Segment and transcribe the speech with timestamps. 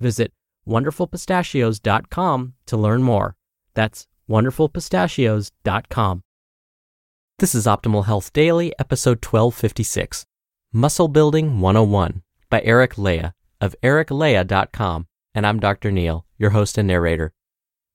[0.00, 0.32] Visit
[0.66, 3.36] wonderfulpistachios.com to learn more.
[3.74, 6.22] That's wonderfulpistachios.com.
[7.38, 10.26] This is Optimal Health Daily, episode 1256
[10.72, 15.06] Muscle Building 101 by Eric Leija of ericleija.com.
[15.34, 15.90] And I'm Dr.
[15.90, 17.32] Neal, your host and narrator.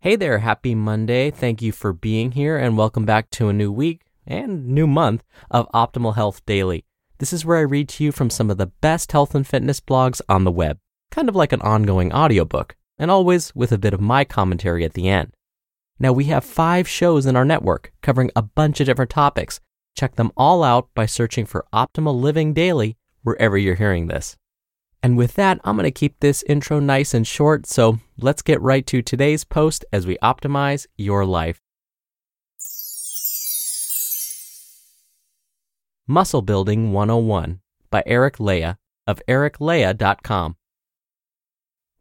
[0.00, 1.30] Hey there, happy Monday.
[1.30, 5.24] Thank you for being here and welcome back to a new week and new month
[5.50, 6.84] of Optimal Health Daily.
[7.18, 9.80] This is where I read to you from some of the best health and fitness
[9.80, 10.78] blogs on the web,
[11.12, 14.94] kind of like an ongoing audiobook, and always with a bit of my commentary at
[14.94, 15.32] the end.
[16.00, 19.60] Now, we have five shows in our network covering a bunch of different topics.
[19.96, 24.36] Check them all out by searching for Optimal Living Daily wherever you're hearing this.
[25.02, 28.60] And with that, I'm going to keep this intro nice and short, so let's get
[28.60, 31.60] right to today's post as we optimize your life.
[36.06, 37.60] Muscle Building 101
[37.90, 38.76] by Eric Leija
[39.06, 40.56] of ericleija.com.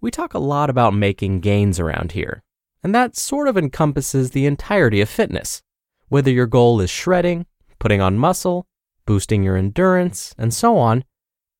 [0.01, 2.41] We talk a lot about making gains around here,
[2.81, 5.61] and that sort of encompasses the entirety of fitness.
[6.09, 7.45] Whether your goal is shredding,
[7.77, 8.65] putting on muscle,
[9.05, 11.03] boosting your endurance, and so on,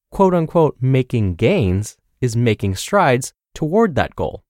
[0.09, 4.43] quote unquote making gains is making strides toward that goal.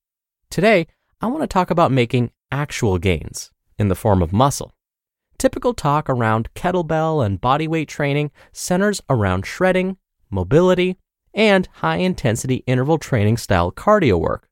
[0.49, 0.87] Today,
[1.19, 4.73] I want to talk about making actual gains in the form of muscle.
[5.37, 9.97] Typical talk around kettlebell and bodyweight training centers around shredding,
[10.29, 10.97] mobility,
[11.33, 14.47] and high intensity interval training style cardio work.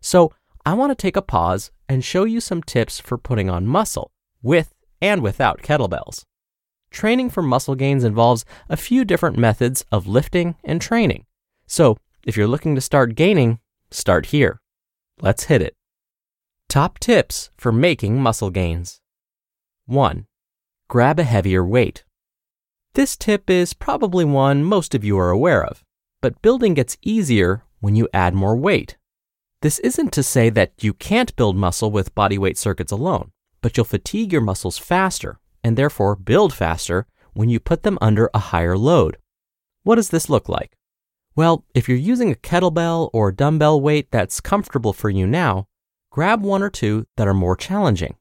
[0.00, 0.32] So,
[0.66, 4.10] I want to take a pause and show you some tips for putting on muscle
[4.42, 6.24] with and without kettlebells.
[6.90, 11.26] Training for muscle gains involves a few different methods of lifting and training.
[11.66, 13.58] So, if you're looking to start gaining,
[13.90, 14.60] start here.
[15.20, 15.76] Let's hit it.
[16.68, 19.00] Top tips for making muscle gains
[19.86, 20.26] 1.
[20.88, 22.04] Grab a heavier weight.
[22.94, 25.83] This tip is probably one most of you are aware of,
[26.24, 28.96] but building gets easier when you add more weight.
[29.60, 33.30] This isn't to say that you can't build muscle with bodyweight circuits alone,
[33.60, 38.30] but you'll fatigue your muscles faster and therefore build faster when you put them under
[38.32, 39.18] a higher load.
[39.82, 40.78] What does this look like?
[41.36, 45.66] Well, if you're using a kettlebell or dumbbell weight that's comfortable for you now,
[46.08, 48.16] grab one or two that are more challenging.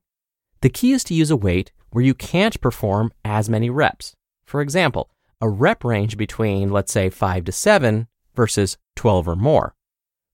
[0.60, 4.14] The key is to use a weight where you can't perform as many reps.
[4.44, 5.10] For example,
[5.44, 9.76] a rep range between, let's say, 5 to 7 versus 12 or more.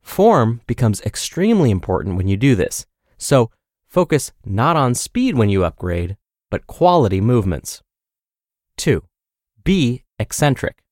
[0.02, 2.86] Form becomes extremely important when you do this.
[3.18, 3.50] So
[3.88, 6.16] focus not on speed when you upgrade,
[6.52, 7.82] but quality movements.
[8.78, 9.04] 2.
[9.64, 10.84] Be eccentric.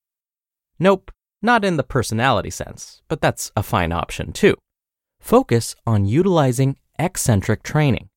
[0.79, 1.11] Nope,
[1.43, 4.55] not in the personality sense, but that's a fine option too.
[5.19, 8.09] Focus on utilizing eccentric training.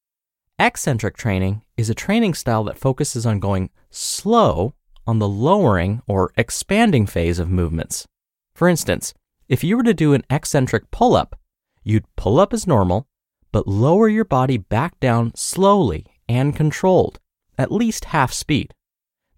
[0.58, 4.74] Eccentric training is a training style that focuses on going slow
[5.06, 8.06] on the lowering or expanding phase of movements.
[8.54, 9.14] For instance,
[9.48, 11.38] if you were to do an eccentric pull up,
[11.82, 13.06] you'd pull up as normal,
[13.52, 17.18] but lower your body back down slowly and controlled
[17.58, 18.72] at least half speed.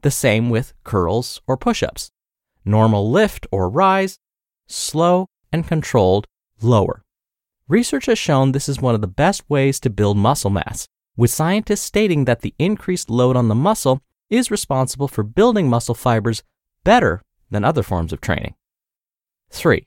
[0.03, 2.11] The same with curls or push ups.
[2.65, 4.19] Normal lift or rise,
[4.67, 6.27] slow and controlled
[6.61, 7.03] lower.
[7.69, 11.31] Research has shown this is one of the best ways to build muscle mass, with
[11.31, 14.01] scientists stating that the increased load on the muscle
[14.33, 16.43] is responsible for building muscle fibers
[16.85, 18.55] better than other forms of training.
[19.51, 19.87] 3.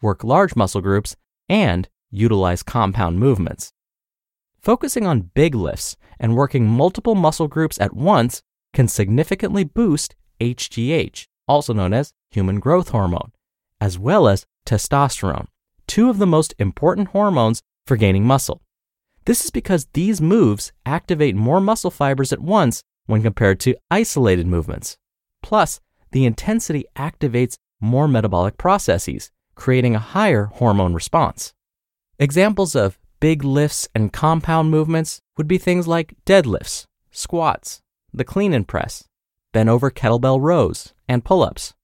[0.00, 1.16] Work large muscle groups
[1.48, 3.72] and utilize compound movements.
[4.60, 8.42] Focusing on big lifts and working multiple muscle groups at once
[8.72, 13.32] can significantly boost HGH, also known as human growth hormone,
[13.80, 15.48] as well as testosterone,
[15.88, 18.62] two of the most important hormones for gaining muscle.
[19.24, 24.46] This is because these moves activate more muscle fibers at once when compared to isolated
[24.46, 24.96] movements.
[25.42, 25.80] Plus,
[26.12, 31.52] the intensity activates more metabolic processes, creating a higher hormone response.
[32.18, 37.80] Examples of big lifts and compound movements would be things like deadlifts, squats,
[38.12, 39.04] the clean and press,
[39.52, 41.74] bent over kettlebell rows, and pull ups.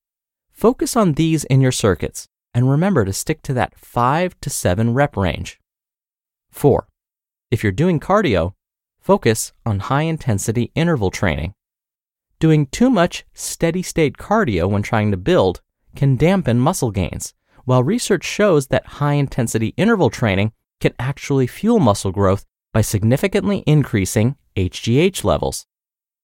[0.53, 4.95] Focus on these in your circuits and remember to stick to that 5 to 7
[4.95, 5.61] rep range.
[6.51, 6.89] 4.
[7.51, 8.55] If you're doing cardio,
[9.09, 11.55] focus on high intensity interval training.
[12.41, 15.63] Doing too much steady state cardio when trying to build
[15.97, 17.33] can dampen muscle gains,
[17.65, 22.45] while research shows that high intensity interval training can actually fuel muscle growth
[22.75, 25.67] by significantly increasing HGH levels.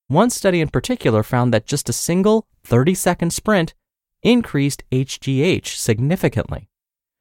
[0.09, 3.73] One study in particular found that just a single 30 second sprint
[4.23, 6.69] increased HGH significantly.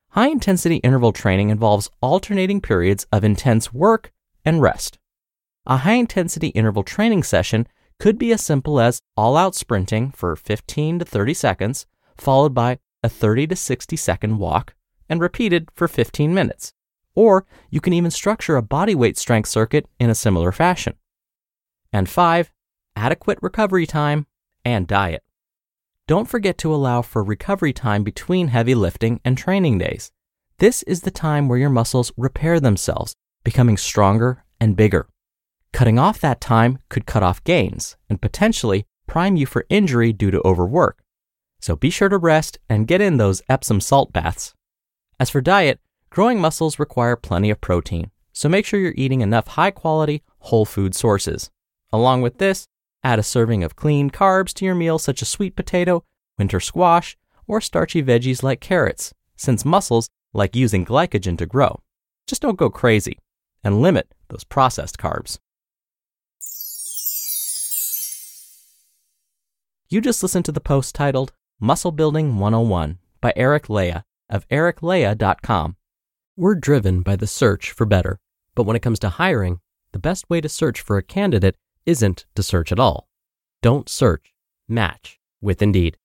[0.10, 4.12] High intensity interval training involves alternating periods of intense work
[4.44, 5.00] and rest.
[5.66, 7.68] A high intensity interval training session
[7.98, 11.86] could be as simple as all out sprinting for 15 to 30 seconds,
[12.18, 14.76] followed by a 30 to 60 second walk,
[15.08, 16.74] and repeated for 15 minutes.
[17.16, 20.96] Or you can even structure a bodyweight strength circuit in a similar fashion.
[21.94, 22.52] And five,
[22.98, 24.28] adequate recovery time
[24.66, 25.24] and diet.
[26.08, 30.12] Don't forget to allow for recovery time between heavy lifting and training days.
[30.58, 35.08] This is the time where your muscles repair themselves, becoming stronger and bigger.
[35.74, 40.32] Cutting off that time could cut off gains and potentially prime you for injury due
[40.32, 41.04] to overwork.
[41.60, 44.54] So be sure to rest and get in those Epsom salt baths.
[45.20, 49.48] As for diet, growing muscles require plenty of protein, so make sure you're eating enough
[49.48, 51.52] high quality, whole food sources.
[51.92, 52.68] Along with this,
[53.04, 56.06] Add a serving of clean carbs to your meal, such as sweet potato,
[56.38, 57.18] winter squash,
[57.48, 61.82] or starchy veggies like carrots, since muscles like using glycogen to grow.
[62.28, 63.20] Just don't go crazy
[63.62, 65.38] and limit those processed carbs.
[69.94, 75.76] You just listened to the post titled Muscle Building 101 by Eric Leija of ericleija.com.
[76.36, 78.20] We're driven by the search for better,
[78.56, 79.60] but when it comes to hiring,
[79.92, 83.08] the best way to search for a candidate isn't to search at all.
[83.62, 84.34] Don't search,
[84.68, 86.00] match with Indeed.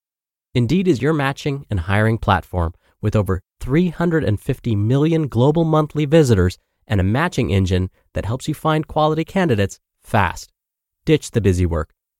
[0.54, 7.00] Indeed is your matching and hiring platform with over 350 million global monthly visitors and
[7.00, 10.52] a matching engine that helps you find quality candidates fast.
[11.06, 11.94] Ditch the busy work.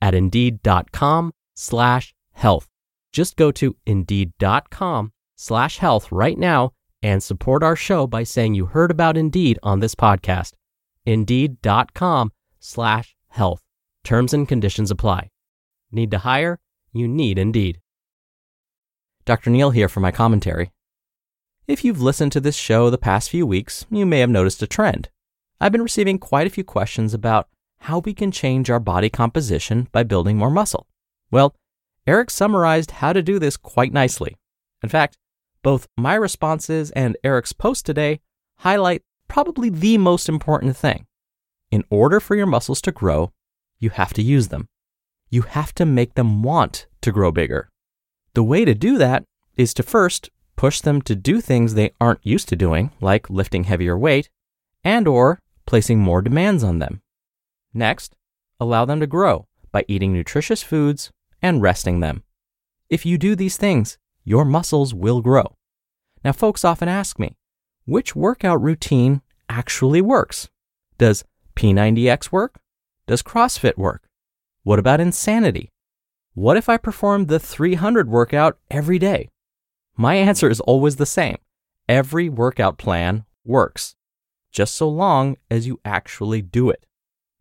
[0.00, 2.68] at indeed.com slash health.
[3.12, 6.72] Just go to indeed.com slash health right now
[7.02, 10.52] and support our show by saying you heard about Indeed on this podcast.
[11.04, 13.62] Indeed.com slash health.
[14.02, 15.30] Terms and conditions apply.
[15.92, 16.58] Need to hire?
[16.92, 17.80] You need Indeed.
[19.24, 19.50] Dr.
[19.50, 20.72] Neal here for my commentary.
[21.66, 24.66] If you've listened to this show the past few weeks, you may have noticed a
[24.66, 25.08] trend.
[25.60, 27.48] I've been receiving quite a few questions about
[27.86, 30.88] how we can change our body composition by building more muscle.
[31.30, 31.54] Well,
[32.04, 34.36] Eric summarized how to do this quite nicely.
[34.82, 35.16] In fact,
[35.62, 38.20] both my responses and Eric's post today
[38.58, 41.06] highlight probably the most important thing
[41.70, 43.32] in order for your muscles to grow,
[43.78, 44.68] you have to use them.
[45.30, 47.68] You have to make them want to grow bigger.
[48.34, 49.24] The way to do that
[49.56, 53.64] is to first push them to do things they aren't used to doing, like lifting
[53.64, 54.28] heavier weight,
[54.82, 57.00] and or placing more demands on them.
[57.76, 58.16] Next,
[58.58, 61.10] allow them to grow by eating nutritious foods
[61.42, 62.22] and resting them.
[62.88, 65.56] If you do these things, your muscles will grow.
[66.24, 67.36] Now, folks often ask me,
[67.84, 70.48] which workout routine actually works?
[70.96, 71.22] Does
[71.54, 72.58] P90X work?
[73.06, 74.08] Does CrossFit work?
[74.62, 75.70] What about insanity?
[76.32, 79.28] What if I performed the 300 workout every day?
[79.98, 81.36] My answer is always the same.
[81.90, 83.96] Every workout plan works,
[84.50, 86.86] just so long as you actually do it.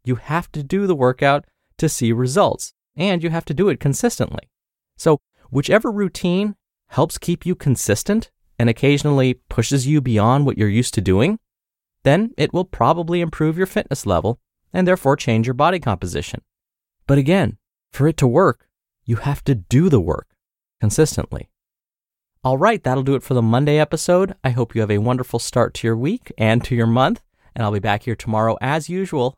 [0.06, 1.46] You have to do the workout
[1.78, 4.50] to see results, and you have to do it consistently.
[4.98, 5.20] So,
[5.50, 6.56] whichever routine
[6.90, 11.40] helps keep you consistent and occasionally pushes you beyond what you're used to doing,
[12.04, 14.40] then it will probably improve your fitness level
[14.72, 16.42] and therefore change your body composition.
[17.08, 17.58] But again,
[17.92, 18.68] for it to work,
[19.06, 20.28] you have to do the work
[20.80, 21.50] consistently.
[22.44, 24.36] All right, that'll do it for the Monday episode.
[24.44, 27.24] I hope you have a wonderful start to your week and to your month,
[27.56, 29.38] and I'll be back here tomorrow as usual